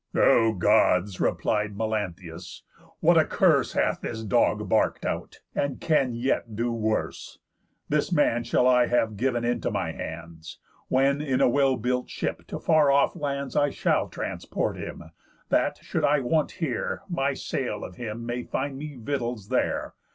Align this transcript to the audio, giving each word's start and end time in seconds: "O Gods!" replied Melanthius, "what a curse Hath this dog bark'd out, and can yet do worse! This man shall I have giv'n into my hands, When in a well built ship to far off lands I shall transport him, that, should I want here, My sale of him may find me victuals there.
"O 0.15 0.53
Gods!" 0.53 1.19
replied 1.21 1.77
Melanthius, 1.77 2.63
"what 3.01 3.19
a 3.19 3.23
curse 3.23 3.73
Hath 3.73 4.01
this 4.01 4.23
dog 4.23 4.67
bark'd 4.67 5.05
out, 5.05 5.41
and 5.53 5.79
can 5.79 6.15
yet 6.15 6.55
do 6.55 6.71
worse! 6.71 7.37
This 7.87 8.11
man 8.11 8.43
shall 8.43 8.67
I 8.67 8.87
have 8.87 9.15
giv'n 9.15 9.45
into 9.45 9.69
my 9.69 9.91
hands, 9.91 10.57
When 10.87 11.21
in 11.21 11.39
a 11.39 11.47
well 11.47 11.77
built 11.77 12.09
ship 12.09 12.47
to 12.47 12.57
far 12.57 12.89
off 12.89 13.15
lands 13.15 13.55
I 13.55 13.69
shall 13.69 14.09
transport 14.09 14.75
him, 14.75 15.03
that, 15.49 15.77
should 15.83 16.03
I 16.03 16.19
want 16.19 16.53
here, 16.53 17.03
My 17.07 17.35
sale 17.35 17.83
of 17.83 17.97
him 17.97 18.25
may 18.25 18.41
find 18.41 18.79
me 18.79 18.97
victuals 18.99 19.49
there. 19.49 19.93